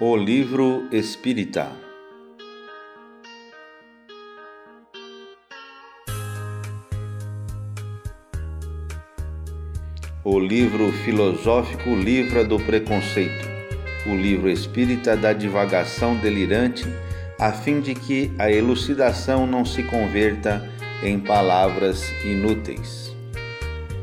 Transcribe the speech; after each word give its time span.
O 0.00 0.16
Livro 0.16 0.86
Espírita 0.92 1.72
O 10.22 10.38
livro 10.38 10.92
filosófico 10.92 11.96
livra 11.96 12.44
do 12.44 12.60
preconceito. 12.60 13.48
O 14.06 14.14
livro 14.14 14.48
espírita 14.48 15.16
da 15.16 15.32
divagação 15.32 16.14
delirante, 16.14 16.86
a 17.36 17.50
fim 17.50 17.80
de 17.80 17.96
que 17.96 18.30
a 18.38 18.48
elucidação 18.48 19.48
não 19.48 19.64
se 19.64 19.82
converta 19.82 20.64
em 21.02 21.18
palavras 21.18 22.08
inúteis. 22.24 23.12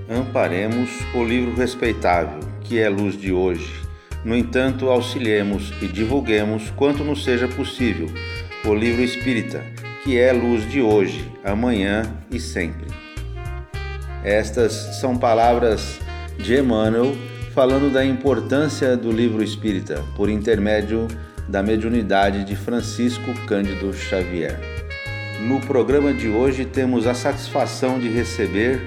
Amparemos 0.10 0.90
o 1.14 1.24
livro 1.24 1.56
respeitável, 1.56 2.42
que 2.60 2.80
é 2.80 2.90
luz 2.90 3.18
de 3.18 3.32
hoje. 3.32 3.85
No 4.26 4.36
entanto, 4.36 4.90
auxiliemos 4.90 5.72
e 5.84 5.88
divulguemos 5.88 6.72
quanto 6.72 7.04
nos 7.04 7.24
seja 7.24 7.48
possível 7.48 8.08
o 8.66 8.74
livro 8.74 9.04
espírita, 9.04 9.64
que 10.04 10.18
é 10.18 10.34
luz 10.34 10.68
de 10.68 10.82
hoje, 10.82 11.32
amanhã 11.44 12.02
e 12.32 12.40
sempre. 12.40 12.88
Estas 14.24 14.74
são 15.00 15.16
palavras 15.16 16.00
de 16.40 16.58
Emmanuel 16.58 17.16
falando 17.54 17.94
da 17.94 18.04
importância 18.04 18.98
do 18.98 19.12
livro 19.12 19.44
espírita 19.44 20.04
por 20.16 20.28
intermédio 20.28 21.08
da 21.48 21.62
mediunidade 21.62 22.44
de 22.46 22.56
Francisco 22.56 23.32
Cândido 23.46 23.94
Xavier. 23.94 24.60
No 25.42 25.62
programa 25.62 26.12
de 26.12 26.30
hoje 26.30 26.66
temos 26.66 27.06
a 27.06 27.14
satisfação 27.14 28.00
de 28.00 28.10
receber 28.10 28.82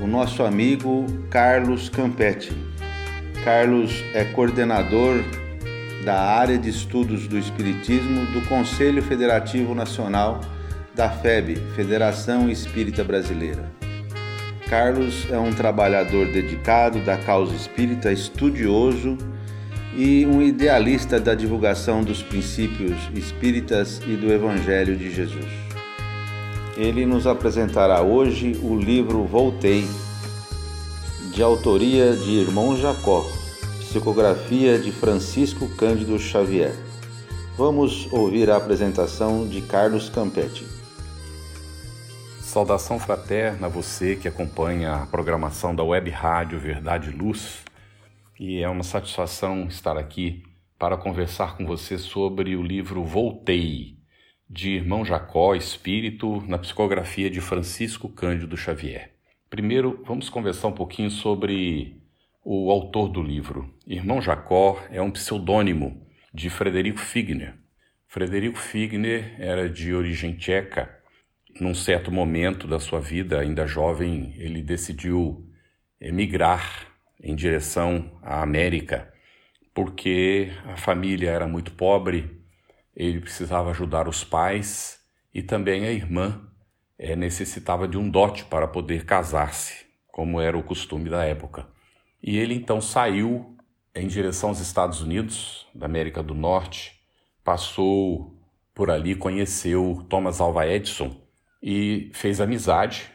o 0.00 0.06
nosso 0.08 0.42
amigo 0.42 1.06
Carlos 1.30 1.88
Campetti. 1.88 2.69
Carlos 3.44 4.04
é 4.12 4.22
coordenador 4.24 5.24
da 6.04 6.20
área 6.20 6.58
de 6.58 6.68
estudos 6.68 7.26
do 7.26 7.38
Espiritismo 7.38 8.26
do 8.32 8.46
Conselho 8.46 9.02
Federativo 9.02 9.74
Nacional 9.74 10.42
da 10.94 11.08
FEB, 11.08 11.56
Federação 11.74 12.50
Espírita 12.50 13.02
Brasileira. 13.02 13.72
Carlos 14.68 15.26
é 15.30 15.38
um 15.38 15.52
trabalhador 15.52 16.26
dedicado 16.26 17.00
da 17.00 17.16
causa 17.16 17.54
espírita, 17.54 18.12
estudioso 18.12 19.16
e 19.96 20.26
um 20.26 20.42
idealista 20.42 21.18
da 21.18 21.34
divulgação 21.34 22.04
dos 22.04 22.22
princípios 22.22 22.96
espíritas 23.14 24.02
e 24.06 24.16
do 24.16 24.30
Evangelho 24.30 24.94
de 24.94 25.10
Jesus. 25.10 25.48
Ele 26.76 27.06
nos 27.06 27.26
apresentará 27.26 28.02
hoje 28.02 28.58
o 28.62 28.76
livro 28.76 29.24
Voltei, 29.24 29.86
de 31.32 31.42
autoria 31.44 32.16
de 32.16 32.32
Irmão 32.32 32.76
Jacó, 32.76 33.24
psicografia 33.78 34.76
de 34.78 34.90
Francisco 34.90 35.68
Cândido 35.76 36.18
Xavier. 36.18 36.74
Vamos 37.56 38.12
ouvir 38.12 38.50
a 38.50 38.56
apresentação 38.56 39.46
de 39.46 39.60
Carlos 39.60 40.08
Campetti. 40.08 40.66
Saudação 42.40 42.98
fraterna 42.98 43.68
a 43.68 43.70
você 43.70 44.16
que 44.16 44.26
acompanha 44.26 44.94
a 44.94 45.06
programação 45.06 45.72
da 45.72 45.84
Web 45.84 46.10
Rádio 46.10 46.58
Verdade 46.58 47.10
e 47.10 47.12
Luz. 47.12 47.62
E 48.38 48.60
é 48.60 48.68
uma 48.68 48.82
satisfação 48.82 49.68
estar 49.68 49.96
aqui 49.96 50.42
para 50.76 50.96
conversar 50.96 51.56
com 51.56 51.64
você 51.64 51.96
sobre 51.96 52.56
o 52.56 52.62
livro 52.62 53.04
Voltei, 53.04 53.98
de 54.48 54.70
Irmão 54.70 55.04
Jacó, 55.04 55.54
Espírito, 55.54 56.42
na 56.48 56.58
psicografia 56.58 57.30
de 57.30 57.40
Francisco 57.40 58.08
Cândido 58.08 58.56
Xavier. 58.56 59.19
Primeiro, 59.50 60.00
vamos 60.06 60.30
conversar 60.30 60.68
um 60.68 60.72
pouquinho 60.72 61.10
sobre 61.10 62.00
o 62.44 62.70
autor 62.70 63.08
do 63.08 63.20
livro. 63.20 63.74
Irmão 63.84 64.22
Jacó 64.22 64.80
é 64.90 65.02
um 65.02 65.10
pseudônimo 65.10 66.06
de 66.32 66.48
Frederico 66.48 67.00
Figner. 67.00 67.56
Frederico 68.06 68.56
Figner 68.56 69.34
era 69.40 69.68
de 69.68 69.92
origem 69.92 70.36
tcheca 70.36 70.96
num 71.60 71.74
certo 71.74 72.12
momento 72.12 72.68
da 72.68 72.78
sua 72.78 73.00
vida, 73.00 73.40
ainda 73.40 73.66
jovem, 73.66 74.32
ele 74.36 74.62
decidiu 74.62 75.44
emigrar 76.00 76.86
em 77.20 77.34
direção 77.34 78.20
à 78.22 78.42
América, 78.42 79.12
porque 79.74 80.52
a 80.64 80.76
família 80.76 81.28
era 81.28 81.48
muito 81.48 81.72
pobre, 81.72 82.40
ele 82.94 83.20
precisava 83.20 83.70
ajudar 83.70 84.06
os 84.06 84.22
pais 84.22 85.00
e 85.34 85.42
também 85.42 85.86
a 85.86 85.90
irmã 85.90 86.49
é, 87.02 87.16
necessitava 87.16 87.88
de 87.88 87.96
um 87.96 88.10
dote 88.10 88.44
para 88.44 88.68
poder 88.68 89.06
casar-se, 89.06 89.86
como 90.12 90.38
era 90.38 90.56
o 90.56 90.62
costume 90.62 91.08
da 91.08 91.24
época. 91.24 91.66
E 92.22 92.36
ele 92.36 92.54
então 92.54 92.78
saiu 92.78 93.56
em 93.94 94.06
direção 94.06 94.50
aos 94.50 94.60
Estados 94.60 95.00
Unidos, 95.00 95.66
da 95.74 95.86
América 95.86 96.22
do 96.22 96.34
Norte, 96.34 97.00
passou 97.42 98.38
por 98.74 98.90
ali, 98.90 99.14
conheceu 99.14 100.04
Thomas 100.10 100.42
Alva 100.42 100.66
Edison, 100.66 101.16
e 101.62 102.10
fez 102.12 102.38
amizade 102.38 103.10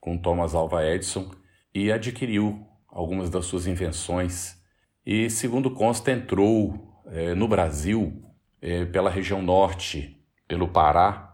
com 0.00 0.18
Thomas 0.18 0.52
Alva 0.52 0.84
Edison 0.84 1.30
e 1.72 1.92
adquiriu 1.92 2.66
algumas 2.88 3.30
das 3.30 3.46
suas 3.46 3.64
invenções. 3.68 4.60
E, 5.06 5.30
segundo 5.30 5.70
consta, 5.70 6.10
entrou 6.10 7.00
é, 7.06 7.32
no 7.36 7.46
Brasil 7.46 8.24
é, 8.60 8.84
pela 8.86 9.08
região 9.08 9.40
norte, 9.40 10.20
pelo 10.48 10.66
Pará, 10.66 11.29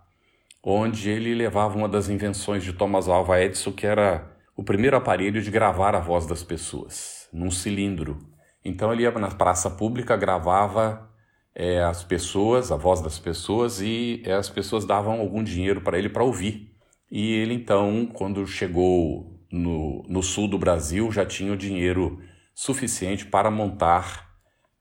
onde 0.68 1.08
ele 1.08 1.32
levava 1.32 1.78
uma 1.78 1.88
das 1.88 2.08
invenções 2.08 2.64
de 2.64 2.72
Thomas 2.72 3.06
Alva 3.06 3.40
Edison, 3.40 3.70
que 3.70 3.86
era 3.86 4.36
o 4.56 4.64
primeiro 4.64 4.96
aparelho 4.96 5.40
de 5.40 5.48
gravar 5.48 5.94
a 5.94 6.00
voz 6.00 6.26
das 6.26 6.42
pessoas, 6.42 7.28
num 7.32 7.52
cilindro. 7.52 8.18
Então 8.64 8.92
ele 8.92 9.04
ia 9.04 9.12
na 9.12 9.30
praça 9.30 9.70
pública, 9.70 10.16
gravava 10.16 11.08
é, 11.54 11.80
as 11.84 12.02
pessoas, 12.02 12.72
a 12.72 12.76
voz 12.76 13.00
das 13.00 13.16
pessoas, 13.16 13.80
e 13.80 14.20
é, 14.24 14.32
as 14.32 14.48
pessoas 14.48 14.84
davam 14.84 15.20
algum 15.20 15.40
dinheiro 15.44 15.80
para 15.82 15.98
ele 15.98 16.08
para 16.08 16.24
ouvir. 16.24 16.74
E 17.08 17.34
ele 17.34 17.54
então, 17.54 18.04
quando 18.12 18.44
chegou 18.44 19.40
no, 19.52 20.02
no, 20.08 20.20
sul 20.20 20.48
do 20.48 20.58
Brasil, 20.58 21.12
já 21.12 21.24
tinha 21.24 21.52
o 21.52 21.56
dinheiro 21.56 22.20
suficiente 22.52 23.24
para 23.24 23.52
montar 23.52 24.34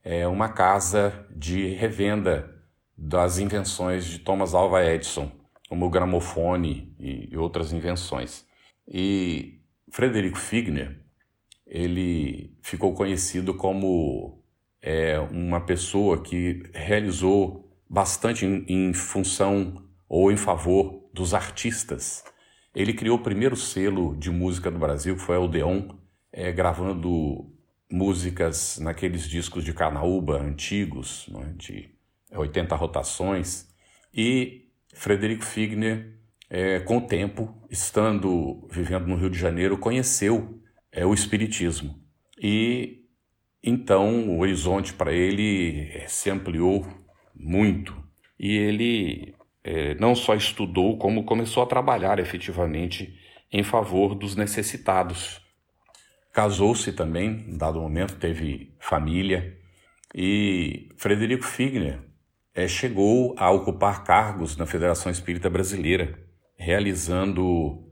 é, 0.04 0.28
uma 0.28 0.50
casa 0.50 1.28
de 1.30 1.76
revenda 1.76 2.52
das 2.98 3.38
invenções 3.38 4.04
de 4.04 4.18
Thomas 4.18 4.56
Alva 4.56 4.84
Edison, 4.84 5.32
como 5.68 5.86
o 5.86 5.90
gramofone 5.90 6.94
e, 7.00 7.36
outras 7.38 7.74
invenções. 7.74 8.46
E 8.88 9.60
Frederico 9.90 10.38
Figner, 10.38 11.00
ele 11.66 12.56
ficou 12.62 12.94
conhecido 12.94 13.54
como 13.54 14.44
é 14.82 15.20
uma 15.20 15.62
pessoa 15.62 16.22
que 16.22 16.64
realizou 16.74 17.72
bastante 17.90 18.46
em, 18.46 18.66
em 18.68 18.94
função 18.94 19.84
ou 20.08 20.32
em 20.32 20.38
favor 20.38 21.10
dos 21.14 21.34
artistas. 21.34 22.24
Ele 22.74 22.94
criou 22.94 23.18
o 23.18 23.24
primeiro 23.24 23.56
selo 23.56 24.16
de 24.16 24.30
música 24.30 24.70
no 24.70 24.78
Brasil, 24.78 25.16
que 25.16 25.22
foi 25.22 25.38
a 25.38 25.40
Odeon, 25.40 25.90
é, 26.32 26.52
gravando 26.52 27.52
músicas 27.90 28.78
naqueles 28.80 29.28
discos 29.28 29.64
de 29.64 29.74
Canaúba 29.74 30.40
antigos, 30.40 31.30
é, 31.34 31.54
de 31.54 31.90
80 32.32 32.76
rotações. 32.76 33.68
E 34.14 34.65
Frederico 34.96 35.44
Figner, 35.44 36.18
é, 36.50 36.80
com 36.80 36.98
o 36.98 37.02
tempo, 37.02 37.54
estando 37.70 38.68
vivendo 38.72 39.08
no 39.08 39.16
Rio 39.16 39.30
de 39.30 39.38
Janeiro, 39.38 39.78
conheceu 39.78 40.60
é, 40.92 41.06
o 41.06 41.14
Espiritismo. 41.14 42.02
E 42.42 43.06
então 43.62 44.30
o 44.30 44.40
horizonte 44.40 44.94
para 44.94 45.12
ele 45.12 45.90
eh, 45.92 46.06
se 46.08 46.30
ampliou 46.30 46.86
muito 47.34 47.96
e 48.40 48.56
ele 48.56 49.36
é, 49.64 49.96
não 49.96 50.14
só 50.14 50.36
estudou, 50.36 50.98
como 50.98 51.24
começou 51.24 51.64
a 51.64 51.66
trabalhar 51.66 52.20
efetivamente 52.20 53.20
em 53.52 53.64
favor 53.64 54.14
dos 54.14 54.36
necessitados. 54.36 55.42
Casou-se 56.32 56.92
também, 56.94 57.46
em 57.48 57.58
dado 57.58 57.82
momento, 57.82 58.18
teve 58.18 58.76
família 58.80 59.58
e 60.14 60.90
Frederico 60.98 61.44
Figner 61.44 62.00
é, 62.56 62.70
chegou 62.70 63.36
a 63.38 63.52
ocupar 63.52 64.06
cargos 64.06 64.56
na 64.56 64.66
Federação 64.66 65.12
Espírita 65.12 65.50
Brasileira, 65.50 66.18
realizando 66.56 67.84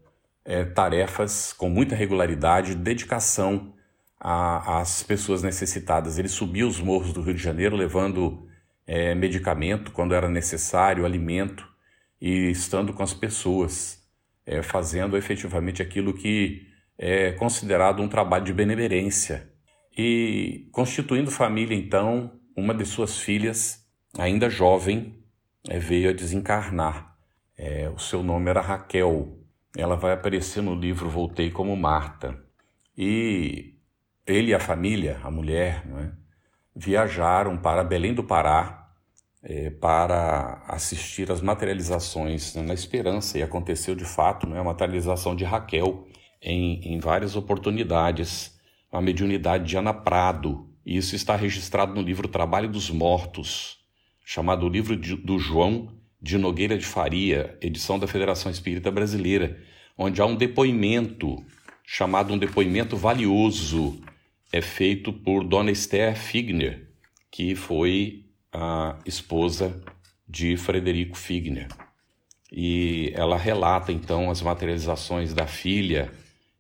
é, 0.46 0.64
tarefas 0.64 1.52
com 1.52 1.70
muita 1.70 1.96
regularidade, 1.96 2.74
dedicação 2.74 3.74
às 4.18 5.04
pessoas 5.04 5.44
necessitadas. 5.44 6.18
Ele 6.18 6.30
subia 6.30 6.66
os 6.66 6.80
morros 6.80 7.12
do 7.12 7.22
Rio 7.22 7.34
de 7.34 7.44
Janeiro 7.44 7.76
levando 7.76 8.48
é, 8.88 9.14
medicamento 9.14 9.92
quando 9.92 10.16
era 10.16 10.30
necessário, 10.30 11.06
alimento, 11.06 11.68
e 12.22 12.50
estando 12.50 12.94
com 12.94 13.04
as 13.04 13.14
pessoas, 13.14 14.02
é, 14.46 14.62
fazendo 14.62 15.18
efetivamente 15.18 15.82
aquilo 15.82 16.14
que 16.14 16.66
é 16.98 17.34
considerado 17.34 18.02
um 18.02 18.08
trabalho 18.08 18.46
de 18.46 18.54
benemerência. 18.54 19.52
E 19.98 20.70
constituindo 20.72 21.30
família, 21.30 21.76
então, 21.76 22.40
uma 22.56 22.74
de 22.74 22.86
suas 22.86 23.18
filhas, 23.18 23.83
ainda 24.18 24.50
jovem, 24.50 25.24
é, 25.68 25.80
veio 25.80 26.10
a 26.10 26.14
desencarnar. 26.14 27.16
É, 27.58 27.90
o 27.90 28.00
seu 28.00 28.24
nome 28.24 28.50
era 28.50 28.62
Raquel. 28.62 29.38
Ela 29.76 29.96
vai 29.96 30.14
aparecer 30.14 30.62
no 30.62 30.76
livro 30.76 31.10
Voltei 31.10 31.50
como 31.50 31.76
Marta. 31.76 32.38
E 32.98 33.76
ele 34.26 34.52
e 34.52 34.54
a 34.54 34.60
família, 34.60 35.20
a 35.24 35.32
mulher, 35.32 35.86
não 35.86 36.00
é? 36.00 36.12
viajaram 36.76 37.58
para 37.58 37.84
Belém 37.84 38.14
do 38.14 38.24
Pará 38.24 38.84
é, 39.44 39.70
para 39.70 40.64
assistir 40.68 41.32
às 41.32 41.42
materializações 41.42 42.56
né, 42.56 42.64
na 42.64 42.74
esperança, 42.74 43.38
e 43.38 43.44
aconteceu 43.44 43.94
de 43.94 44.06
fato 44.06 44.48
né, 44.48 44.60
a 44.60 44.64
materialização 44.64 45.36
de 45.36 45.44
Raquel 45.44 46.08
em, 46.42 46.94
em 46.94 47.00
várias 47.00 47.36
oportunidades, 47.36 48.58
a 48.92 49.02
mediunidade 49.02 49.66
de 49.66 49.78
Ana 49.78 49.94
Prado, 49.94 50.70
e 50.86 50.98
isso 50.98 51.16
está 51.16 51.36
registrado 51.36 51.94
no 51.94 52.02
livro 52.02 52.28
Trabalho 52.28 52.70
dos 52.70 52.90
Mortos, 52.90 53.83
chamado 54.24 54.70
Livro 54.70 54.96
de, 54.96 55.16
do 55.16 55.38
João 55.38 55.90
de 56.22 56.38
Nogueira 56.38 56.78
de 56.78 56.86
Faria, 56.86 57.58
edição 57.62 58.00
da 58.00 58.08
Federação 58.08 58.52
Espírita 58.52 58.90
Brasileira, 58.90 59.62
onde 59.98 60.22
há 60.22 60.26
um 60.26 60.36
depoimento 60.36 61.44
chamado 61.86 62.34
um 62.34 62.38
depoimento 62.38 62.96
valioso, 62.96 64.02
é 64.52 64.62
feito 64.62 65.12
por 65.12 65.44
Dona 65.44 65.72
Esther 65.72 66.16
Figner, 66.16 66.88
que 67.30 67.56
foi 67.56 68.26
a 68.52 68.98
esposa 69.06 69.84
de 70.28 70.56
Frederico 70.56 71.18
Figner. 71.18 71.68
E 72.52 73.12
ela 73.16 73.38
relata 73.38 73.92
então 73.92 74.30
as 74.30 74.42
materializações 74.42 75.34
da 75.34 75.48
filha 75.48 76.12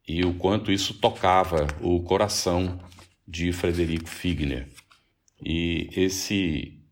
e 0.08 0.26
o 0.26 0.34
quanto 0.34 0.72
isso 0.72 0.96
tocava 0.96 1.68
o 1.82 2.02
coração 2.02 2.80
de 3.28 3.54
Frederico 3.54 4.10
Figner. 4.10 4.68
E 5.42 5.90
esse 5.96 6.83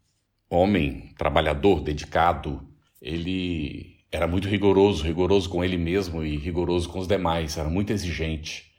homem 0.52 1.14
trabalhador, 1.18 1.82
dedicado, 1.82 2.62
ele 3.02 3.98
era 4.12 4.28
muito 4.28 4.48
rigoroso, 4.48 5.04
rigoroso 5.04 5.50
com 5.50 5.64
ele 5.64 5.78
mesmo 5.78 6.24
e 6.24 6.38
rigoroso 6.38 6.90
com 6.90 7.00
os 7.00 7.08
demais, 7.08 7.58
era 7.58 7.70
muito 7.70 7.92
exigente. 7.92 8.72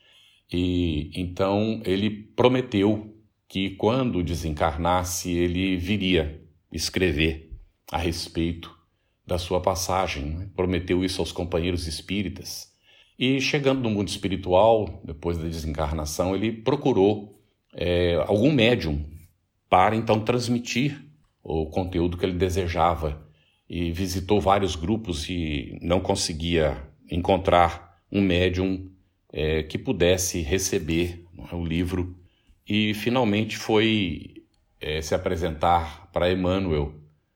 E 0.53 1.11
então 1.15 1.81
ele 1.85 2.11
prometeu 2.11 3.17
que 3.49 3.71
quando 3.71 4.23
desencarnasse 4.23 5.31
ele 5.31 5.77
viria 5.77 6.43
escrever 6.71 7.51
a 7.91 7.99
respeito 7.99 8.75
da 9.27 9.39
sua 9.39 9.61
passagem. 9.61 10.25
Né? 10.25 10.49
Prometeu 10.55 11.05
isso 11.05 11.21
aos 11.21 11.33
companheiros 11.33 11.87
espíritas. 11.87 12.71
E 13.19 13.41
chegando 13.41 13.83
no 13.83 13.91
mundo 13.91 14.09
espiritual, 14.09 15.01
depois 15.05 15.39
da 15.39 15.45
desencarnação, 15.45 16.35
ele 16.35 16.53
procurou 16.53 17.39
é, 17.75 18.17
algum 18.27 18.53
médium 18.53 19.05
para 19.69 19.95
então 19.97 20.21
transmitir 20.21 21.03
o 21.43 21.67
conteúdo 21.67 22.17
que 22.17 22.25
ele 22.25 22.39
desejava 22.39 23.27
e 23.69 23.91
visitou 23.91 24.41
vários 24.41 24.77
grupos 24.77 25.29
e 25.29 25.79
não 25.83 26.01
conseguia 26.01 26.77
encontrar 27.11 28.01
um 28.11 28.21
médium 28.21 28.91
é, 29.33 29.63
que 29.63 29.79
pudesse 29.79 30.41
receber 30.41 31.25
é, 31.51 31.55
o 31.55 31.65
livro 31.65 32.17
e 32.69 32.95
finalmente 32.95 33.57
foi 33.57 34.45
é, 34.81 35.01
se 35.01 35.15
apresentar 35.15 36.11
para 36.13 36.31
Emmanuel, 36.31 36.95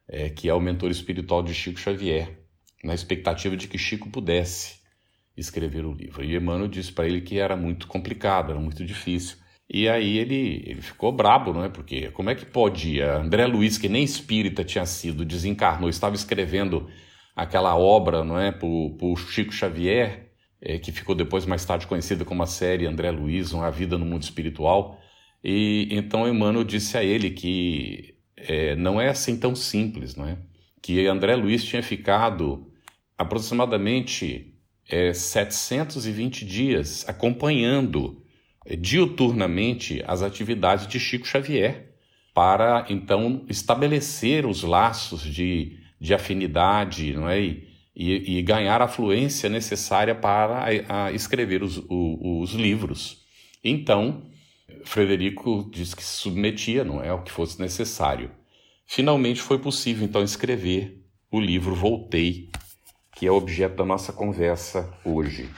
é, 0.09 0.29
que 0.29 0.49
é 0.49 0.55
o 0.55 0.61
mentor 0.61 0.91
espiritual 0.91 1.43
de 1.43 1.55
Chico 1.55 1.81
Xavier, 1.81 2.39
na 2.85 2.95
expectativa 2.95 3.57
de 3.57 3.67
que 3.67 3.79
Chico 3.79 4.11
pudesse 4.11 4.77
escrever 5.37 5.85
o 5.85 5.93
livro. 5.93 6.25
E 6.25 6.37
Emmanuel 6.37 6.69
disse 6.69 6.93
para 6.93 7.07
ele 7.07 7.21
que 7.21 7.39
era 7.39 7.57
muito 7.57 7.87
complicado, 7.87 8.51
era 8.51 8.61
muito 8.61 8.85
difícil. 8.85 9.37
E 9.69 9.89
aí 9.89 10.19
ele, 10.19 10.63
ele 10.65 10.81
ficou 10.81 11.11
brabo, 11.13 11.53
não 11.53 11.65
é? 11.65 11.69
Porque 11.69 12.11
como 12.13 12.31
é 12.31 12.35
que 12.35 12.47
podia? 12.47 13.17
André 13.17 13.47
Luiz, 13.47 13.79
que 13.79 13.89
nem 13.89 14.05
espírita 14.05 14.65
tinha 14.65 14.87
sido, 14.87 15.25
desencarnou, 15.25 15.89
estava 15.89 16.15
escrevendo 16.15 16.89
aquela 17.35 17.77
obra, 17.77 18.25
não 18.25 18.39
é, 18.39 18.53
por, 18.53 18.97
por 18.99 19.19
Chico 19.19 19.53
Xavier, 19.53 20.31
é, 20.61 20.79
que 20.79 20.93
ficou 20.93 21.15
depois 21.15 21.45
mais 21.45 21.65
tarde 21.65 21.87
conhecida 21.87 22.25
como 22.25 22.43
a 22.43 22.47
série 22.47 22.87
André 22.87 23.11
Luiz, 23.11 23.53
A 23.55 23.71
Vida 23.71 23.99
no 23.99 24.07
Mundo 24.07 24.23
Espiritual. 24.23 25.01
E 25.43 25.89
então 25.91 26.29
Emmanuel 26.29 26.65
disse 26.65 26.97
a 26.97 27.05
ele 27.05 27.31
que 27.31 28.17
é, 28.37 28.77
não 28.77 29.01
é 29.01 29.09
assim 29.09 29.37
tão 29.39 29.55
simples, 29.55 30.17
não 30.17 30.27
é? 30.27 30.39
Que 30.83 31.07
André 31.07 31.37
Luiz 31.37 31.65
tinha 31.65 31.83
ficado 31.83 32.71
aproximadamente 33.19 34.55
é, 34.89 35.13
720 35.13 36.45
dias 36.45 37.09
acompanhando 37.09 38.23
diuturnamente 38.75 40.03
as 40.07 40.23
atividades 40.23 40.87
de 40.87 40.99
Chico 40.99 41.27
Xavier, 41.27 41.95
para 42.35 42.87
então 42.89 43.45
estabelecer 43.49 44.45
os 44.45 44.63
laços 44.63 45.23
de, 45.23 45.79
de 46.01 46.13
afinidade 46.13 47.15
não 47.15 47.29
é? 47.29 47.41
e, 47.41 47.65
e, 47.95 48.43
ganhar 48.43 48.83
a 48.83 48.89
fluência 48.89 49.49
necessária 49.49 50.15
para 50.15 50.67
a, 50.89 51.07
a 51.07 51.13
escrever 51.13 51.63
os, 51.63 51.79
o, 51.89 52.41
os 52.43 52.53
livros. 52.53 53.25
Então, 53.65 54.25
Frederico 54.85 55.69
diz 55.73 55.95
que 55.95 56.05
se 56.05 56.19
submetia, 56.19 56.85
não 56.85 57.03
é, 57.03 57.09
ao 57.09 57.23
que 57.23 57.33
fosse 57.33 57.61
necessário. 57.61 58.31
Finalmente 58.85 59.41
foi 59.41 59.59
possível 59.59 60.05
então 60.05 60.23
escrever 60.23 61.03
o 61.31 61.41
livro 61.41 61.75
Voltei, 61.75 62.51
que 63.17 63.27
é 63.27 63.31
o 63.31 63.37
objeto 63.37 63.77
da 63.77 63.85
nossa 63.85 64.13
conversa 64.13 64.93
hoje. 65.05 65.49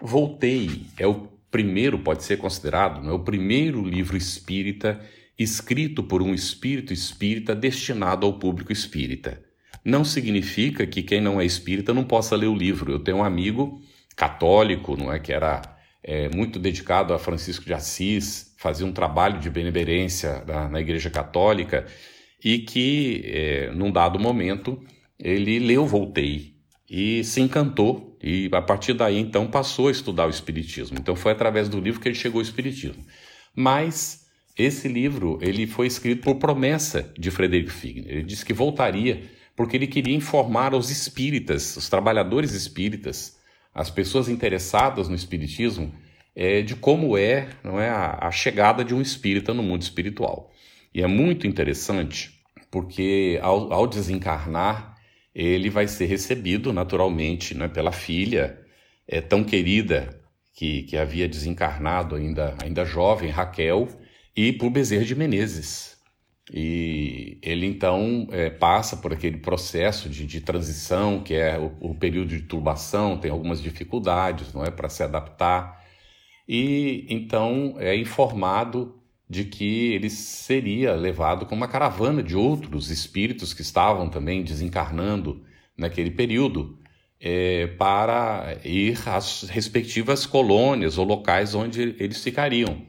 Voltei 0.00 0.86
é 0.96 1.06
o 1.06 1.31
primeiro 1.52 1.98
pode 1.98 2.24
ser 2.24 2.38
considerado 2.38 3.06
é 3.06 3.12
o 3.12 3.20
primeiro 3.20 3.84
livro 3.84 4.16
espírita 4.16 4.98
escrito 5.38 6.02
por 6.02 6.22
um 6.22 6.34
espírito 6.34 6.92
espírita 6.92 7.54
destinado 7.54 8.26
ao 8.26 8.38
público 8.38 8.72
espírita. 8.72 9.40
Não 9.84 10.04
significa 10.04 10.86
que 10.86 11.02
quem 11.02 11.20
não 11.20 11.40
é 11.40 11.44
espírita 11.44 11.92
não 11.92 12.04
possa 12.04 12.36
ler 12.36 12.46
o 12.46 12.54
livro. 12.54 12.92
Eu 12.92 13.00
tenho 13.00 13.18
um 13.18 13.24
amigo 13.24 13.80
católico, 14.16 14.96
não 14.96 15.12
é 15.12 15.18
que 15.18 15.32
era 15.32 15.60
é, 16.02 16.28
muito 16.34 16.58
dedicado 16.58 17.12
a 17.12 17.18
Francisco 17.18 17.64
de 17.64 17.74
Assis, 17.74 18.54
fazia 18.58 18.86
um 18.86 18.92
trabalho 18.92 19.38
de 19.38 19.50
benemerência 19.50 20.44
na, 20.46 20.68
na 20.68 20.80
Igreja 20.80 21.10
Católica 21.10 21.86
e 22.42 22.60
que, 22.60 23.22
é, 23.26 23.70
num 23.72 23.90
dado 23.90 24.18
momento, 24.18 24.82
ele 25.18 25.58
leu 25.58 25.86
Voltei 25.86 26.54
e 26.88 27.24
se 27.24 27.40
encantou 27.40 28.11
e 28.22 28.48
a 28.52 28.62
partir 28.62 28.94
daí, 28.94 29.18
então, 29.18 29.48
passou 29.48 29.88
a 29.88 29.90
estudar 29.90 30.26
o 30.26 30.30
Espiritismo. 30.30 30.96
Então, 30.98 31.16
foi 31.16 31.32
através 31.32 31.68
do 31.68 31.80
livro 31.80 32.00
que 32.00 32.08
ele 32.08 32.14
chegou 32.14 32.38
ao 32.38 32.42
Espiritismo. 32.42 33.04
Mas 33.54 34.26
esse 34.56 34.86
livro 34.86 35.38
ele 35.40 35.66
foi 35.66 35.86
escrito 35.86 36.22
por 36.22 36.36
promessa 36.36 37.12
de 37.18 37.30
Frederico 37.30 37.70
Figner. 37.70 38.10
Ele 38.10 38.22
disse 38.22 38.44
que 38.44 38.52
voltaria 38.52 39.22
porque 39.56 39.76
ele 39.76 39.86
queria 39.86 40.14
informar 40.14 40.74
os 40.74 40.90
espíritas, 40.90 41.76
os 41.76 41.88
trabalhadores 41.88 42.52
espíritas, 42.52 43.38
as 43.74 43.90
pessoas 43.90 44.28
interessadas 44.28 45.08
no 45.08 45.14
Espiritismo, 45.14 45.92
é, 46.34 46.62
de 46.62 46.74
como 46.74 47.16
é, 47.18 47.48
não 47.62 47.80
é 47.80 47.90
a, 47.90 48.18
a 48.22 48.30
chegada 48.30 48.84
de 48.84 48.94
um 48.94 49.00
espírita 49.00 49.52
no 49.52 49.62
mundo 49.62 49.82
espiritual. 49.82 50.50
E 50.94 51.02
é 51.02 51.06
muito 51.06 51.46
interessante 51.46 52.40
porque 52.70 53.38
ao, 53.42 53.72
ao 53.72 53.86
desencarnar 53.86 54.91
ele 55.34 55.70
vai 55.70 55.88
ser 55.88 56.06
recebido 56.06 56.72
naturalmente 56.72 57.54
né, 57.54 57.68
pela 57.68 57.92
filha 57.92 58.58
é, 59.08 59.20
tão 59.20 59.42
querida 59.42 60.20
que, 60.54 60.82
que 60.82 60.96
havia 60.96 61.28
desencarnado 61.28 62.14
ainda, 62.14 62.56
ainda 62.62 62.84
jovem, 62.84 63.30
Raquel, 63.30 63.88
e 64.36 64.52
por 64.52 64.70
Bezerra 64.70 65.04
de 65.04 65.14
Menezes. 65.14 65.92
E 66.52 67.38
ele 67.40 67.66
então 67.66 68.26
é, 68.30 68.50
passa 68.50 68.96
por 68.96 69.12
aquele 69.12 69.38
processo 69.38 70.08
de, 70.08 70.26
de 70.26 70.40
transição, 70.40 71.22
que 71.22 71.34
é 71.34 71.58
o, 71.58 71.72
o, 71.80 71.94
período 71.94 72.28
de 72.28 72.42
turbação, 72.42 73.16
tem 73.16 73.30
algumas 73.30 73.62
dificuldades 73.62 74.52
não 74.52 74.64
é, 74.64 74.70
para 74.70 74.88
se 74.88 75.02
adaptar, 75.02 75.82
e 76.46 77.06
então 77.08 77.76
é 77.78 77.96
informado 77.96 79.01
de 79.32 79.46
que 79.46 79.94
ele 79.94 80.10
seria 80.10 80.92
levado 80.92 81.46
com 81.46 81.54
uma 81.54 81.66
caravana 81.66 82.22
de 82.22 82.36
outros 82.36 82.90
espíritos 82.90 83.54
que 83.54 83.62
estavam 83.62 84.10
também 84.10 84.42
desencarnando 84.44 85.42
naquele 85.74 86.10
período 86.10 86.78
é, 87.18 87.66
para 87.78 88.58
ir 88.62 88.98
às 89.08 89.44
respectivas 89.44 90.26
colônias 90.26 90.98
ou 90.98 91.06
locais 91.06 91.54
onde 91.54 91.96
eles 91.98 92.22
ficariam. 92.22 92.84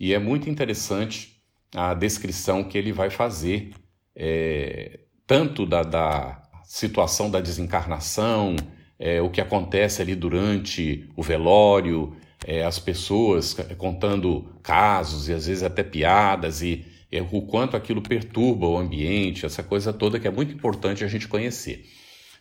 E 0.00 0.12
é 0.12 0.18
muito 0.18 0.50
interessante 0.50 1.40
a 1.72 1.94
descrição 1.94 2.64
que 2.64 2.76
ele 2.76 2.90
vai 2.90 3.08
fazer, 3.08 3.70
é, 4.16 4.98
tanto 5.28 5.64
da, 5.64 5.84
da, 5.84 6.42
situação 6.64 7.30
da 7.30 7.40
desencarnação, 7.40 8.56
é, 8.98 9.22
o 9.22 9.30
que 9.30 9.40
acontece 9.40 10.02
ali 10.02 10.16
durante 10.16 11.08
o 11.14 11.22
velório, 11.22 12.16
é, 12.44 12.64
as 12.64 12.78
pessoas 12.78 13.54
contando 13.78 14.54
casos 14.62 15.28
e 15.28 15.32
às 15.32 15.46
vezes 15.46 15.62
até 15.62 15.82
piadas 15.82 16.62
e 16.62 16.84
é, 17.10 17.22
o 17.22 17.42
quanto 17.42 17.76
aquilo 17.76 18.02
perturba 18.02 18.66
o 18.66 18.76
ambiente, 18.76 19.46
essa 19.46 19.62
coisa 19.62 19.92
toda 19.92 20.18
que 20.18 20.26
é 20.26 20.30
muito 20.30 20.52
importante 20.52 21.04
a 21.04 21.08
gente 21.08 21.28
conhecer. 21.28 21.84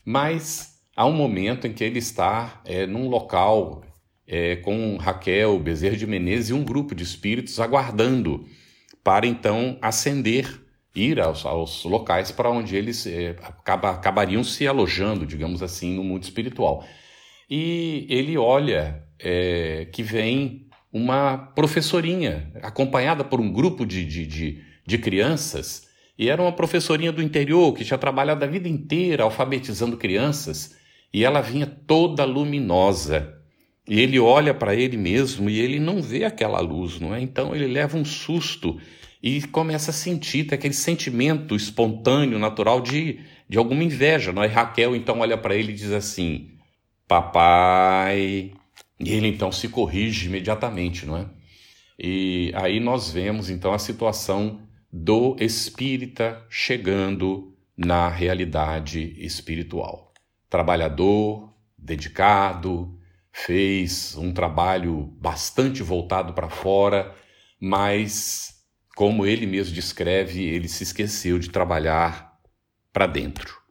Mas 0.06 0.80
há 0.96 1.06
um 1.06 1.14
momento 1.14 1.68
em 1.68 1.74
que 1.74 1.84
ele 1.84 2.00
está 2.00 2.62
é, 2.66 2.86
num 2.86 3.08
local 3.08 3.84
é, 4.28 4.56
com 4.58 4.98
Raquel, 4.98 5.60
Bezerra 5.60 5.96
de 5.96 6.08
Menezes 6.08 6.50
e 6.50 6.54
um 6.54 6.64
grupo 6.64 6.96
de 6.96 7.04
espíritos 7.04 7.60
aguardando 7.60 8.46
para 9.04 9.28
então 9.28 9.78
ascender, 9.82 10.62
ir 10.96 11.20
aos, 11.20 11.46
aos 11.46 11.84
locais 11.84 12.32
para 12.32 12.50
onde 12.50 12.76
eles 12.76 13.06
é, 13.06 13.36
acaba, 13.42 13.92
acabariam 13.92 14.44
se 14.44 14.68
alojando, 14.68 15.26
digamos 15.26 15.62
assim, 15.62 15.96
no 15.96 16.04
mundo 16.04 16.24
espiritual. 16.24 16.86
E 17.50 18.06
ele 18.10 18.38
olha 18.38 19.04
é, 19.20 19.88
que 19.92 20.04
vem 20.04 20.68
uma 20.92 21.38
professorinha, 21.38 22.52
acompanhada 22.62 23.24
por 23.24 23.42
um 23.42 23.52
grupo 23.52 23.86
de, 23.86 24.06
de, 24.06 24.26
de, 24.28 24.64
de 24.86 24.98
crianças 24.98 25.92
e 26.18 26.30
era 26.30 26.42
uma 26.42 26.52
professorinha 26.52 27.12
do 27.12 27.24
interior 27.24 27.74
que 27.74 27.84
tinha 27.84 27.98
trabalhado 27.98 28.44
a 28.44 28.48
vida 28.48 28.70
inteira 28.70 29.24
alfabetizando 29.24 29.98
crianças 29.98 30.76
e 31.12 31.24
ela 31.24 31.42
vinha 31.42 31.66
toda 31.66 32.24
luminosa. 32.24 33.40
E 33.88 34.00
ele 34.00 34.20
olha 34.20 34.54
para 34.54 34.76
ele 34.76 34.96
mesmo 34.96 35.50
e 35.50 35.60
ele 35.60 35.80
não 35.80 36.02
vê 36.02 36.24
aquela 36.24 36.60
luz, 36.60 37.00
não 37.00 37.14
é? 37.14 37.20
Então 37.20 37.56
ele 37.56 37.68
leva 37.68 37.98
um 37.98 38.06
susto 38.06 38.80
e 39.22 39.42
começa 39.42 39.92
a 39.92 39.94
sentir 39.94 40.54
aquele 40.54 40.74
sentimento 40.74 41.56
espontâneo, 41.56 42.40
natural 42.40 42.80
de, 42.80 43.20
de 43.50 43.58
alguma 43.58 43.84
inveja, 43.84 44.32
não 44.32 44.44
é? 44.44 44.48
Raquel 44.48 44.96
então 44.96 45.20
olha 45.20 45.38
para 45.38 45.56
ele 45.56 45.72
e 45.72 45.76
diz 45.76 45.92
assim: 45.92 46.52
Papai. 47.08 48.54
E 49.00 49.12
ele 49.12 49.28
então 49.28 49.52
se 49.52 49.70
corrige 49.70 50.28
imediatamente, 50.28 51.06
não 51.06 51.18
é? 51.18 51.30
E 51.98 52.52
aí 52.56 52.80
nós 52.80 53.12
vemos 53.12 53.50
então 53.50 53.74
a 53.74 53.80
situação 53.80 54.62
do 54.92 55.36
espírita 55.40 56.46
chegando 56.50 57.56
na 57.76 58.08
realidade 58.08 59.16
espiritual. 59.18 60.14
Trabalhador, 60.50 61.54
dedicado, 61.78 63.00
fez 63.32 64.16
um 64.16 64.32
trabalho 64.32 65.12
bastante 65.20 65.82
voltado 65.82 66.34
para 66.34 66.50
fora, 66.50 67.16
mas, 67.60 68.64
como 68.96 69.26
ele 69.26 69.48
mesmo 69.48 69.74
descreve, 69.74 70.44
ele 70.44 70.68
se 70.68 70.84
esqueceu 70.84 71.40
de 71.40 71.50
trabalhar 71.50 72.40
para 72.92 73.08
dentro. 73.08 73.63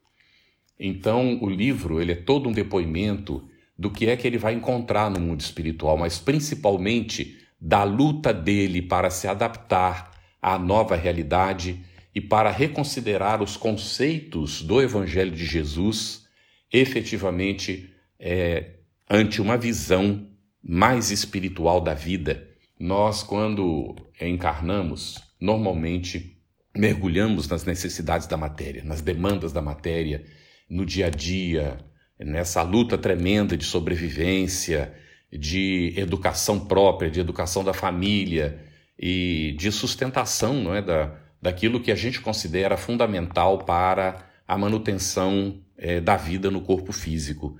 Então, 0.84 1.38
o 1.40 1.48
livro 1.48 2.02
ele 2.02 2.10
é 2.10 2.16
todo 2.16 2.48
um 2.48 2.52
depoimento 2.52 3.48
do 3.78 3.88
que 3.88 4.06
é 4.06 4.16
que 4.16 4.26
ele 4.26 4.36
vai 4.36 4.52
encontrar 4.52 5.08
no 5.08 5.20
mundo 5.20 5.40
espiritual, 5.40 5.96
mas 5.96 6.18
principalmente 6.18 7.38
da 7.60 7.84
luta 7.84 8.34
dele 8.34 8.82
para 8.82 9.08
se 9.08 9.28
adaptar 9.28 10.10
à 10.42 10.58
nova 10.58 10.96
realidade 10.96 11.84
e 12.12 12.20
para 12.20 12.50
reconsiderar 12.50 13.40
os 13.40 13.56
conceitos 13.56 14.60
do 14.60 14.82
Evangelho 14.82 15.30
de 15.30 15.46
Jesus 15.46 16.26
efetivamente 16.72 17.88
é, 18.18 18.78
ante 19.08 19.40
uma 19.40 19.56
visão 19.56 20.26
mais 20.60 21.12
espiritual 21.12 21.80
da 21.80 21.94
vida. 21.94 22.48
Nós, 22.76 23.22
quando 23.22 23.94
encarnamos, 24.20 25.22
normalmente 25.40 26.36
mergulhamos 26.76 27.46
nas 27.46 27.64
necessidades 27.64 28.26
da 28.26 28.36
matéria, 28.36 28.82
nas 28.82 29.00
demandas 29.00 29.52
da 29.52 29.62
matéria, 29.62 30.24
no 30.72 30.86
dia 30.86 31.08
a 31.08 31.10
dia, 31.10 31.76
nessa 32.18 32.62
luta 32.62 32.96
tremenda 32.96 33.58
de 33.58 33.64
sobrevivência, 33.64 34.94
de 35.30 35.92
educação 35.98 36.60
própria, 36.60 37.10
de 37.10 37.20
educação 37.20 37.62
da 37.62 37.74
família 37.74 38.58
e 38.98 39.54
de 39.58 39.70
sustentação 39.70 40.54
não 40.54 40.74
é, 40.74 40.80
da, 40.80 41.14
daquilo 41.42 41.78
que 41.78 41.92
a 41.92 41.94
gente 41.94 42.22
considera 42.22 42.78
fundamental 42.78 43.58
para 43.58 44.26
a 44.48 44.56
manutenção 44.56 45.60
é, 45.76 46.00
da 46.00 46.16
vida 46.16 46.50
no 46.50 46.62
corpo 46.62 46.90
físico. 46.90 47.58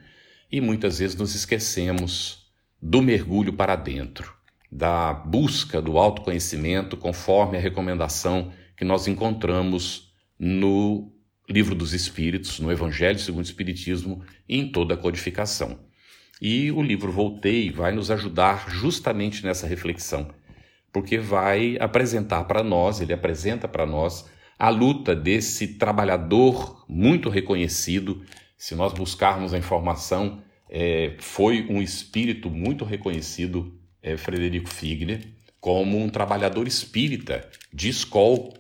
E 0.51 0.59
muitas 0.59 0.99
vezes 0.99 1.15
nos 1.15 1.35
esquecemos 1.35 2.51
do 2.81 3.03
mergulho 3.03 3.53
para 3.53 3.77
dentro, 3.77 4.33
da 4.71 5.13
busca 5.13 5.83
do 5.83 5.99
autoconhecimento, 5.99 6.97
conforme 6.97 7.59
a 7.59 7.61
recomendação 7.61 8.53
que 8.75 8.87
nós 8.87 9.07
encontramos 9.07 10.15
no 10.39 11.12
Livro 11.49 11.75
dos 11.75 11.93
Espíritos, 11.93 12.61
no 12.61 12.71
Evangelho 12.71 13.19
segundo 13.19 13.45
o 13.45 13.49
Espiritismo 13.49 14.25
e 14.49 14.59
em 14.59 14.71
toda 14.71 14.95
a 14.95 14.97
codificação. 14.97 15.81
E 16.41 16.73
o 16.73 16.83
livro 16.83 17.13
Voltei 17.13 17.71
vai 17.71 17.93
nos 17.93 18.11
ajudar 18.11 18.69
justamente 18.69 19.45
nessa 19.45 19.67
reflexão, 19.67 20.29
porque 20.93 21.19
vai 21.19 21.77
apresentar 21.79 22.45
para 22.45 22.63
nós, 22.63 23.01
ele 23.01 23.13
apresenta 23.13 23.69
para 23.69 23.87
nós 23.87 24.29
a 24.59 24.69
luta 24.69 25.15
desse 25.15 25.67
trabalhador 25.79 26.85
muito 26.89 27.29
reconhecido. 27.29 28.25
Se 28.57 28.75
nós 28.75 28.93
buscarmos 28.93 29.53
a 29.53 29.59
informação, 29.59 30.43
é, 30.69 31.17
foi 31.19 31.67
um 31.69 31.83
espírito 31.83 32.49
muito 32.49 32.85
reconhecido, 32.85 33.77
é, 34.03 34.17
Frederico 34.17 34.69
Figner, 34.69 35.21
como 35.61 35.99
um 35.99 36.09
trabalhador 36.09 36.67
espírita 36.67 37.49
de 37.73 37.89
escola, 37.89 38.53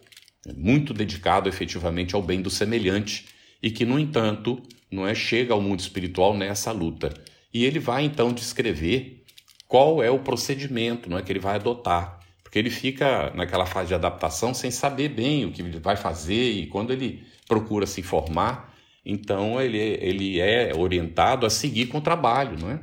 muito 0.56 0.92
dedicado 0.92 1.48
efetivamente 1.48 2.14
ao 2.14 2.22
bem 2.22 2.42
do 2.42 2.50
semelhante 2.50 3.26
e 3.62 3.70
que, 3.70 3.84
no 3.84 3.98
entanto, 3.98 4.60
não 4.90 5.06
é 5.06 5.14
chega 5.14 5.54
ao 5.54 5.60
mundo 5.60 5.80
espiritual 5.80 6.36
nessa 6.36 6.72
luta. 6.72 7.12
E 7.54 7.64
ele 7.64 7.78
vai 7.78 8.04
então 8.04 8.32
descrever 8.32 9.22
qual 9.68 10.02
é 10.02 10.10
o 10.10 10.18
procedimento 10.18 11.08
não 11.08 11.18
é, 11.18 11.22
que 11.22 11.32
ele 11.32 11.38
vai 11.38 11.56
adotar. 11.56 12.20
Porque 12.42 12.58
ele 12.58 12.70
fica 12.70 13.32
naquela 13.34 13.64
fase 13.64 13.88
de 13.88 13.94
adaptação 13.94 14.52
sem 14.52 14.70
saber 14.70 15.08
bem 15.08 15.46
o 15.46 15.52
que 15.52 15.62
ele 15.62 15.78
vai 15.78 15.96
fazer, 15.96 16.50
e 16.50 16.66
quando 16.66 16.92
ele 16.92 17.24
procura 17.48 17.86
se 17.86 18.00
informar, 18.00 18.74
então 19.04 19.60
ele, 19.60 19.78
ele 19.78 20.40
é 20.40 20.72
orientado 20.76 21.46
a 21.46 21.50
seguir 21.50 21.86
com 21.86 21.98
o 21.98 22.02
trabalho, 22.02 22.58
não 22.58 22.70
é? 22.70 22.80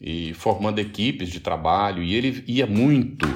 E 0.00 0.32
formando 0.34 0.78
equipes 0.78 1.28
de 1.28 1.40
trabalho, 1.40 2.02
e 2.02 2.14
ele 2.14 2.44
ia 2.46 2.66
muito 2.66 3.26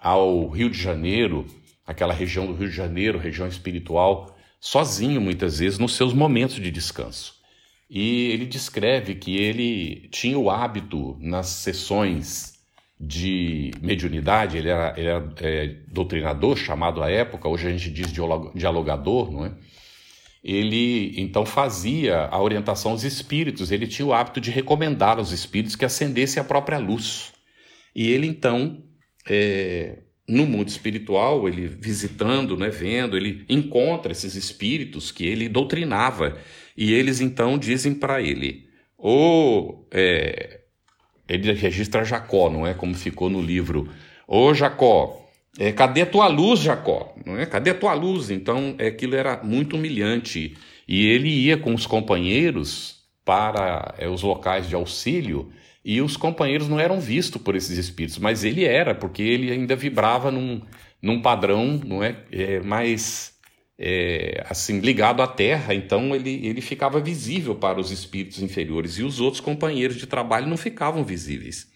ao 0.00 0.48
Rio 0.48 0.70
de 0.70 0.78
Janeiro, 0.80 1.46
aquela 1.90 2.14
região 2.14 2.46
do 2.46 2.54
Rio 2.54 2.68
de 2.68 2.74
Janeiro, 2.74 3.18
região 3.18 3.48
espiritual, 3.48 4.36
sozinho 4.60 5.20
muitas 5.20 5.58
vezes 5.58 5.78
nos 5.78 5.96
seus 5.96 6.14
momentos 6.14 6.56
de 6.56 6.70
descanso. 6.70 7.34
E 7.88 8.30
ele 8.30 8.46
descreve 8.46 9.16
que 9.16 9.36
ele 9.36 10.08
tinha 10.10 10.38
o 10.38 10.48
hábito 10.48 11.18
nas 11.20 11.48
sessões 11.48 12.60
de 12.98 13.72
mediunidade, 13.82 14.56
ele 14.56 14.68
era, 14.68 14.94
ele 14.96 15.08
era 15.08 15.34
é, 15.40 15.66
doutrinador, 15.88 16.56
chamado 16.56 17.02
à 17.02 17.10
época, 17.10 17.48
hoje 17.48 17.66
a 17.66 17.70
gente 17.72 17.90
diz 17.90 18.12
dialogador, 18.54 19.32
não 19.32 19.46
é? 19.46 19.54
Ele 20.44 21.20
então 21.20 21.44
fazia 21.44 22.26
a 22.26 22.40
orientação 22.40 22.92
aos 22.92 23.02
espíritos, 23.02 23.72
ele 23.72 23.86
tinha 23.86 24.06
o 24.06 24.12
hábito 24.12 24.40
de 24.40 24.50
recomendar 24.50 25.18
aos 25.18 25.32
espíritos 25.32 25.74
que 25.74 25.84
acendessem 25.84 26.40
a 26.40 26.44
própria 26.44 26.78
luz. 26.78 27.32
E 27.94 28.08
ele 28.10 28.26
então, 28.26 28.82
é, 29.28 29.98
no 30.30 30.46
mundo 30.46 30.68
espiritual, 30.68 31.48
ele 31.48 31.66
visitando, 31.66 32.56
né, 32.56 32.68
vendo, 32.68 33.16
ele 33.16 33.44
encontra 33.48 34.12
esses 34.12 34.36
espíritos 34.36 35.10
que 35.10 35.26
ele 35.26 35.48
doutrinava 35.48 36.38
e 36.76 36.92
eles 36.92 37.20
então 37.20 37.58
dizem 37.58 37.92
para 37.92 38.22
ele: 38.22 38.68
ou 38.96 39.88
é, 39.90 40.60
ele 41.28 41.52
registra 41.52 42.04
Jacó, 42.04 42.48
não 42.48 42.66
é 42.66 42.72
como 42.72 42.94
ficou 42.94 43.28
no 43.28 43.42
livro. 43.42 43.88
Ô 44.26 44.54
Jacó, 44.54 45.28
é, 45.58 45.72
cadê 45.72 46.06
tua 46.06 46.28
luz, 46.28 46.60
Jacó? 46.60 47.12
Não 47.26 47.36
é? 47.36 47.44
Cadê 47.44 47.74
tua 47.74 47.92
luz? 47.92 48.30
Então, 48.30 48.76
aquilo 48.78 49.16
era 49.16 49.42
muito 49.42 49.76
humilhante. 49.76 50.56
E 50.86 51.06
ele 51.06 51.28
ia 51.28 51.56
com 51.56 51.74
os 51.74 51.86
companheiros 51.86 53.00
para 53.24 53.94
é, 53.98 54.08
os 54.08 54.22
locais 54.22 54.68
de 54.68 54.76
auxílio 54.76 55.52
e 55.84 56.00
os 56.00 56.16
companheiros 56.16 56.68
não 56.68 56.78
eram 56.78 57.00
vistos 57.00 57.40
por 57.40 57.56
esses 57.56 57.78
espíritos, 57.78 58.18
mas 58.18 58.44
ele 58.44 58.64
era, 58.64 58.94
porque 58.94 59.22
ele 59.22 59.50
ainda 59.50 59.74
vibrava 59.74 60.30
num, 60.30 60.60
num 61.00 61.22
padrão 61.22 61.80
não 61.84 62.04
é, 62.04 62.16
é 62.30 62.60
mais 62.60 63.32
é, 63.78 64.44
assim 64.48 64.80
ligado 64.80 65.22
à 65.22 65.26
terra, 65.26 65.74
então 65.74 66.14
ele, 66.14 66.46
ele 66.46 66.60
ficava 66.60 67.00
visível 67.00 67.54
para 67.54 67.80
os 67.80 67.90
espíritos 67.90 68.42
inferiores 68.42 68.98
e 68.98 69.02
os 69.02 69.20
outros 69.20 69.40
companheiros 69.40 69.96
de 69.96 70.06
trabalho 70.06 70.46
não 70.46 70.56
ficavam 70.58 71.02
visíveis. 71.02 71.68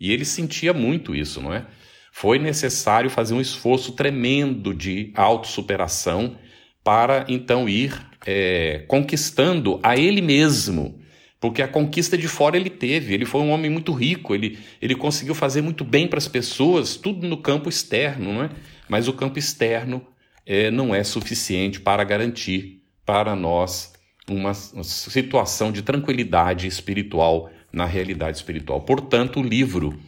E 0.00 0.10
ele 0.10 0.24
sentia 0.24 0.72
muito 0.72 1.14
isso, 1.14 1.40
não 1.40 1.52
é? 1.52 1.66
Foi 2.10 2.38
necessário 2.38 3.10
fazer 3.10 3.34
um 3.34 3.40
esforço 3.40 3.92
tremendo 3.92 4.72
de 4.72 5.12
autossuperação 5.14 6.38
para 6.82 7.26
então 7.28 7.68
ir 7.68 7.94
é, 8.26 8.84
conquistando 8.88 9.80
a 9.82 9.96
ele 9.96 10.22
mesmo. 10.22 11.00
Porque 11.44 11.60
a 11.60 11.68
conquista 11.68 12.16
de 12.16 12.26
fora 12.26 12.56
ele 12.56 12.70
teve, 12.70 13.12
ele 13.12 13.26
foi 13.26 13.42
um 13.42 13.50
homem 13.50 13.70
muito 13.70 13.92
rico, 13.92 14.34
ele, 14.34 14.58
ele 14.80 14.94
conseguiu 14.94 15.34
fazer 15.34 15.60
muito 15.60 15.84
bem 15.84 16.08
para 16.08 16.16
as 16.16 16.26
pessoas, 16.26 16.96
tudo 16.96 17.28
no 17.28 17.36
campo 17.36 17.68
externo, 17.68 18.32
não 18.32 18.44
é? 18.44 18.50
Mas 18.88 19.08
o 19.08 19.12
campo 19.12 19.38
externo 19.38 20.00
é, 20.46 20.70
não 20.70 20.94
é 20.94 21.04
suficiente 21.04 21.80
para 21.80 22.02
garantir 22.02 22.80
para 23.04 23.36
nós 23.36 23.92
uma 24.26 24.54
situação 24.54 25.70
de 25.70 25.82
tranquilidade 25.82 26.66
espiritual 26.66 27.50
na 27.70 27.84
realidade 27.84 28.38
espiritual. 28.38 28.80
Portanto, 28.80 29.38
o 29.38 29.42
livro 29.42 30.00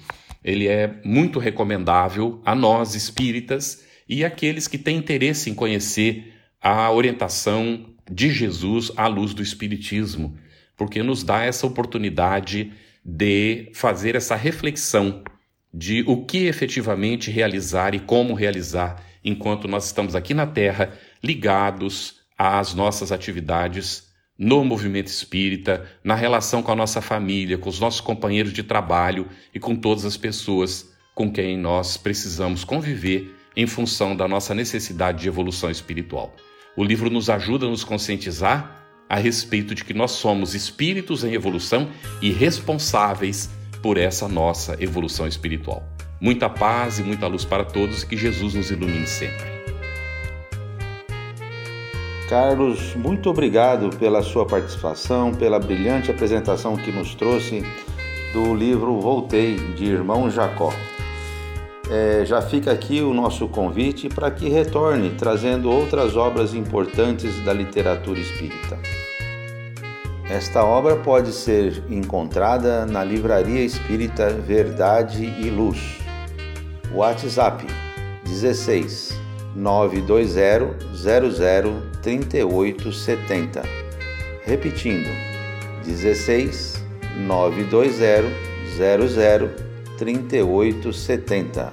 ele 0.42 0.66
é 0.66 0.90
muito 1.04 1.38
recomendável 1.38 2.40
a 2.46 2.54
nós 2.54 2.94
espíritas 2.94 3.84
e 4.08 4.24
aqueles 4.24 4.66
que 4.66 4.78
têm 4.78 4.96
interesse 4.96 5.50
em 5.50 5.54
conhecer 5.54 6.32
a 6.62 6.90
orientação 6.90 7.94
de 8.10 8.30
Jesus 8.30 8.90
à 8.96 9.06
luz 9.06 9.34
do 9.34 9.42
espiritismo, 9.42 10.38
porque 10.76 11.02
nos 11.02 11.22
dá 11.22 11.42
essa 11.42 11.66
oportunidade 11.66 12.72
de 13.04 13.70
fazer 13.72 14.14
essa 14.14 14.36
reflexão 14.36 15.22
de 15.72 16.02
o 16.06 16.24
que 16.24 16.46
efetivamente 16.46 17.30
realizar 17.30 17.94
e 17.94 18.00
como 18.00 18.34
realizar 18.34 19.02
enquanto 19.24 19.68
nós 19.68 19.86
estamos 19.86 20.14
aqui 20.14 20.34
na 20.34 20.46
Terra 20.46 20.92
ligados 21.22 22.20
às 22.38 22.74
nossas 22.74 23.12
atividades 23.12 24.06
no 24.38 24.64
movimento 24.64 25.06
espírita, 25.06 25.86
na 26.04 26.14
relação 26.14 26.62
com 26.62 26.70
a 26.70 26.76
nossa 26.76 27.00
família, 27.00 27.56
com 27.56 27.68
os 27.68 27.80
nossos 27.80 28.00
companheiros 28.00 28.52
de 28.52 28.62
trabalho 28.62 29.28
e 29.54 29.58
com 29.58 29.74
todas 29.74 30.04
as 30.04 30.16
pessoas 30.16 30.92
com 31.14 31.32
quem 31.32 31.56
nós 31.56 31.96
precisamos 31.96 32.62
conviver 32.62 33.34
em 33.56 33.66
função 33.66 34.14
da 34.14 34.28
nossa 34.28 34.54
necessidade 34.54 35.22
de 35.22 35.28
evolução 35.28 35.70
espiritual. 35.70 36.34
O 36.76 36.84
livro 36.84 37.08
nos 37.08 37.30
ajuda 37.30 37.66
a 37.66 37.70
nos 37.70 37.82
conscientizar 37.82 38.85
a 39.08 39.16
respeito 39.16 39.74
de 39.74 39.84
que 39.84 39.94
nós 39.94 40.12
somos 40.12 40.54
espíritos 40.54 41.24
em 41.24 41.32
evolução 41.32 41.88
e 42.20 42.30
responsáveis 42.30 43.50
por 43.82 43.98
essa 43.98 44.26
nossa 44.28 44.76
evolução 44.82 45.26
espiritual. 45.26 45.84
Muita 46.20 46.48
paz 46.48 46.98
e 46.98 47.02
muita 47.02 47.26
luz 47.26 47.44
para 47.44 47.64
todos 47.64 48.02
e 48.02 48.06
que 48.06 48.16
Jesus 48.16 48.54
nos 48.54 48.70
ilumine 48.70 49.06
sempre. 49.06 49.56
Carlos, 52.28 52.96
muito 52.96 53.30
obrigado 53.30 53.96
pela 53.96 54.20
sua 54.22 54.44
participação, 54.44 55.32
pela 55.32 55.60
brilhante 55.60 56.10
apresentação 56.10 56.76
que 56.76 56.90
nos 56.90 57.14
trouxe 57.14 57.62
do 58.32 58.52
livro 58.52 59.00
Voltei, 59.00 59.56
de 59.76 59.84
Irmão 59.84 60.28
Jacó. 60.28 60.72
É, 61.88 62.24
já 62.26 62.42
fica 62.42 62.72
aqui 62.72 63.00
o 63.00 63.14
nosso 63.14 63.46
convite 63.46 64.08
para 64.08 64.28
que 64.32 64.48
retorne 64.48 65.10
trazendo 65.10 65.70
outras 65.70 66.16
obras 66.16 66.52
importantes 66.52 67.40
da 67.44 67.52
literatura 67.52 68.18
espírita. 68.18 68.76
Esta 70.28 70.64
obra 70.64 70.96
pode 70.96 71.30
ser 71.32 71.84
encontrada 71.88 72.84
na 72.84 73.04
Livraria 73.04 73.64
Espírita 73.64 74.28
Verdade 74.30 75.24
e 75.24 75.48
Luz. 75.50 75.98
WhatsApp 76.92 77.64
16 78.24 79.16
920 79.54 80.96
00 80.96 81.82
3870. 82.02 83.62
Repetindo 84.44 85.08
16 85.84 86.84
920 87.18 88.34
00 88.76 89.50
3870. 89.96 91.72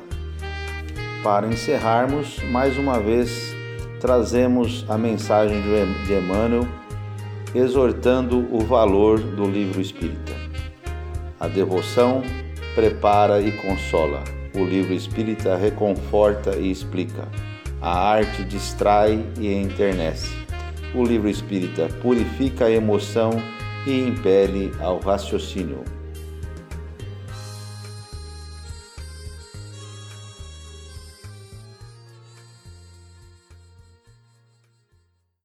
Para 1.23 1.47
encerrarmos, 1.47 2.37
mais 2.51 2.77
uma 2.77 2.99
vez 2.99 3.51
trazemos 3.99 4.85
a 4.87 4.95
mensagem 4.95 5.59
de 6.05 6.13
Emmanuel 6.13 6.67
exortando 7.55 8.47
o 8.51 8.61
valor 8.61 9.19
do 9.19 9.45
livro 9.45 9.79
espírita. 9.79 10.33
A 11.39 11.47
devoção 11.47 12.23
prepara 12.73 13.41
e 13.41 13.51
consola. 13.51 14.23
O 14.55 14.63
livro 14.63 14.93
espírita 14.93 15.55
reconforta 15.55 16.55
e 16.55 16.71
explica. 16.71 17.27
A 17.81 18.09
arte 18.09 18.43
distrai 18.43 19.23
e 19.39 19.53
enternece. 19.53 20.29
O 20.95 21.03
livro 21.03 21.29
espírita 21.29 21.87
purifica 22.01 22.65
a 22.65 22.71
emoção 22.71 23.31
e 23.85 23.99
impele 23.99 24.71
ao 24.79 24.99
raciocínio. 24.99 25.83